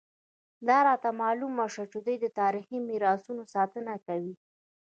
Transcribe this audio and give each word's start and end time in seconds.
دا 0.67 0.77
راته 0.87 1.09
معلومه 1.21 1.65
شوه 1.73 1.85
چې 1.91 1.99
دوی 2.05 2.17
د 2.21 2.25
تاریخي 2.39 2.77
میراثونو 2.89 3.43
ساتنه 3.53 3.93
کوي. 4.05 4.33